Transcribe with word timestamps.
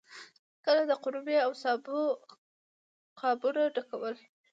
کله 0.65 0.81
د 0.89 0.93
قورمې 1.03 1.37
او 1.45 1.51
سابو 1.61 1.99
قابونه 3.19 3.61
ډکول. 3.75 4.15